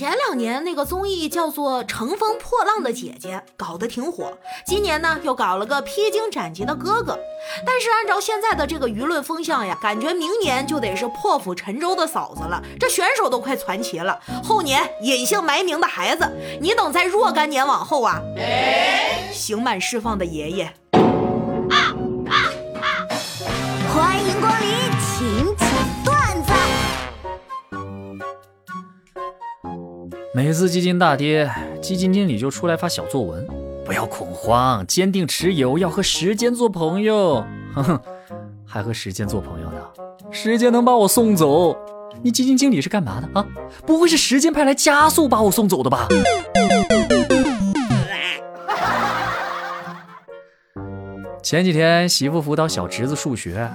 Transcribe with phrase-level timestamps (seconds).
[0.00, 4.32] 前两年那个综艺叫做《乘风破浪的姐姐》，搞得挺火。
[4.64, 7.18] 今年呢，又搞了个披荆斩棘的哥哥。
[7.66, 12.62] 但是按照现在的这个舆论风向呀，感觉明年就得是破釜沉舟的嫂子了。
[12.78, 16.26] 这选手都快攒齐了，后年隐姓埋名的孩子，
[16.62, 18.22] 你等在若干年往后啊，
[19.34, 20.72] 刑满释放的爷爷。
[30.42, 31.50] 每次基金大跌，
[31.82, 33.46] 基金经理就出来发小作文，
[33.84, 37.44] 不要恐慌，坚定持有，要和时间做朋友。
[37.74, 38.00] 哼哼，
[38.64, 39.76] 还和时间做朋友呢？
[40.30, 41.76] 时间能把我送走？
[42.22, 43.46] 你基金经理是干嘛的啊？
[43.84, 46.08] 不会是时间派来加速把我送走的吧？
[51.44, 53.70] 前几天媳妇辅导小侄子数学，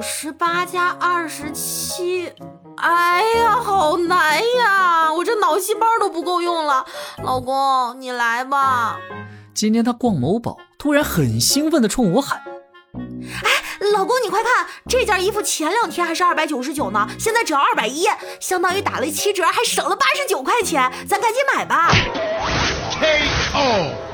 [0.00, 2.32] 五十八加二十七，
[2.78, 5.12] 哎呀，好难呀！
[5.12, 6.86] 我这脑细胞都不够用了。
[7.22, 8.96] 老公，你来吧。
[9.52, 12.40] 今天他逛某宝，突然很兴奋地冲我喊
[13.44, 13.50] ：“哎，
[13.92, 18.06] 老公，你快看，这件衣服前两天还是二百九十九呢，现在只要二百一，
[18.40, 21.90] 相当于打了七折，还省了八十九块钱，咱赶紧买吧。”
[22.98, 24.09] KO。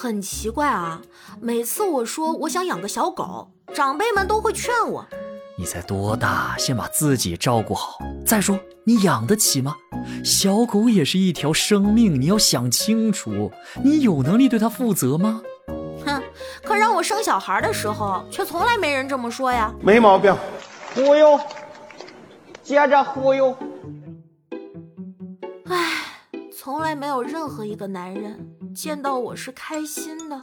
[0.00, 1.02] 很奇怪啊，
[1.42, 5.04] 每次我说我想养个小狗，长辈们都会劝我
[5.58, 7.98] ：“你才多大，先把自己照顾好。
[8.24, 9.76] 再说你养得起吗？
[10.24, 13.52] 小狗也是一条生命，你要想清楚，
[13.84, 15.42] 你有能力对它负责吗？”
[16.06, 16.22] 哼，
[16.64, 19.70] 可让我生小孩的时候，却从来没人这么说呀。
[19.82, 20.34] 没毛病，
[20.94, 21.38] 忽悠，
[22.62, 23.54] 接着忽悠。
[25.66, 25.92] 唉，
[26.56, 28.46] 从来没有任何一个男人。
[28.74, 30.36] 见到我是开心的，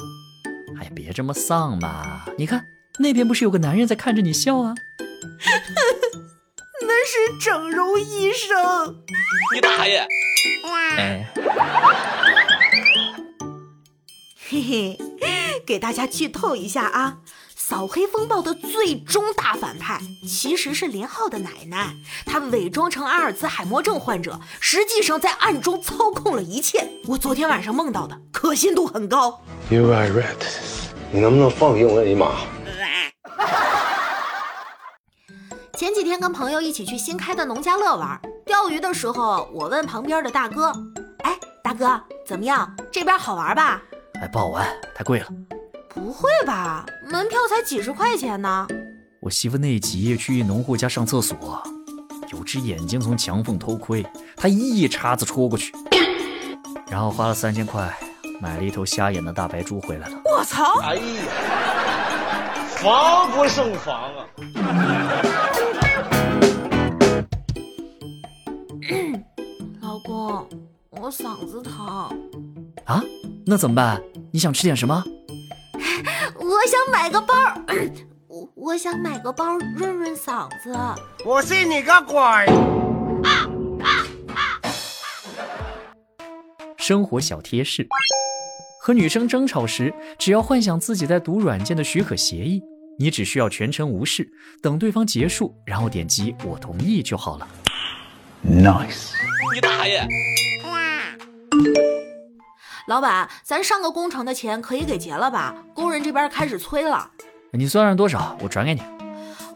[0.79, 2.25] 哎呀，别这么丧嘛！
[2.37, 2.65] 你看
[2.99, 4.73] 那边不是有个男人在看着你笑啊？
[6.81, 9.03] 那是整容医生。
[9.55, 10.05] 你大爷！
[10.97, 11.31] 哎，
[14.49, 14.97] 嘿嘿，
[15.65, 17.19] 给大家剧透一下啊。
[17.69, 21.93] 扫黑风暴的最终大反派其实是林浩的奶奶，
[22.25, 26.87] 她伪装成阿尔兹海默症患者，实际上在暗中操控了一切。
[27.05, 29.41] 我昨天晚上梦到的，可信度很高。
[29.69, 30.37] You are right，
[31.11, 32.37] 你能不能放英文一马？
[35.73, 40.71] 前几天跟朋友一起去新开的农家乐玩，钓鱼的时候，我问旁边的大哥
[41.25, 42.73] ：“哎，大哥，怎么样？
[42.93, 43.81] 这边好玩吧
[44.21, 45.27] ？”“哎，不好玩，太贵了。”
[45.97, 48.67] 不会吧，门票才几十块钱呢！
[49.19, 51.35] 我媳妇那集去一农户家上厕所，
[52.31, 55.73] 有只眼睛从墙缝偷窥，她一叉子戳过去，
[56.87, 57.91] 然后花了三千块
[58.39, 60.21] 买了一头瞎眼的大白猪回来了。
[60.25, 60.79] 我操！
[60.81, 61.01] 哎呀，
[62.75, 64.23] 防不胜防啊！
[69.81, 70.47] 老公，
[70.91, 71.83] 我嗓子疼。
[72.85, 73.03] 啊？
[73.47, 73.99] 那怎么办？
[74.31, 75.03] 你想吃点什么？
[76.39, 77.33] 我想买个包，
[78.27, 80.75] 我 我想买个包润润嗓子。
[81.25, 82.17] 我信你个鬼！
[86.77, 87.87] 生活小贴士：
[88.81, 92.63] 和女生争吵时，只要幻想自己在读软件的许可协议，
[92.97, 94.27] 你只需要全程无视，
[94.61, 97.47] 等对方结束，然后点击我同意就好了。
[98.47, 99.11] Nice！
[99.53, 100.07] 你大爷！
[102.87, 105.53] 老板，咱上个工程的钱可以给结了吧？
[105.73, 107.11] 工人这边开始催了。
[107.51, 108.37] 你算上多少？
[108.41, 108.81] 我转给你。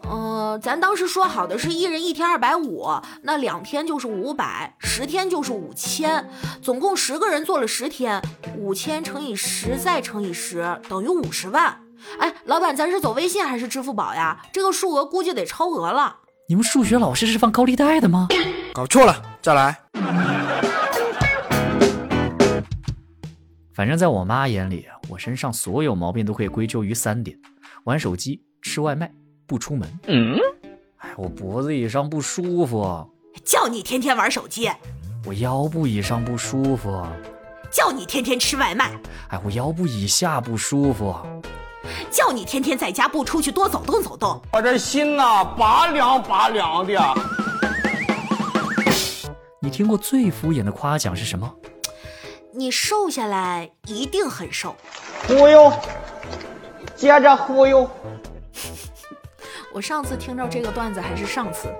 [0.03, 2.89] 呃，咱当时说好的是一人一天二百五，
[3.21, 6.29] 那两天就是五百，十天就是五千，
[6.61, 8.21] 总共十个人做了十天，
[8.57, 11.79] 五千乘以十再乘以十等于五十万。
[12.19, 14.37] 哎，老板，咱是走微信还是支付宝呀？
[14.51, 16.17] 这个数额估计得超额了。
[16.49, 18.27] 你们数学老师是放高利贷的吗？
[18.73, 19.80] 搞错了，再来。
[23.81, 27.35] 反正在我妈眼里，我身上所有毛病都可以归咎于三点：
[27.85, 29.11] 玩手机、吃外卖、
[29.47, 29.91] 不出门。
[30.05, 30.37] 嗯，
[30.97, 33.03] 哎，我脖子以上不舒服，
[33.43, 34.69] 叫你天天玩手机；
[35.25, 37.03] 我腰部以上不舒服，
[37.71, 38.91] 叫你天天吃外卖；
[39.29, 41.15] 哎，我腰部以下不舒服，
[42.11, 44.39] 叫你天天在家不出去多走动走动。
[44.53, 47.15] 我这心呐，拔凉拔凉的。
[49.59, 51.51] 你听过最敷衍的夸奖是什么？
[52.61, 54.75] 你瘦下来一定很瘦，
[55.27, 55.73] 忽悠，
[56.95, 57.89] 接着忽悠。
[59.73, 61.73] 我上次听到这个段子还是上次。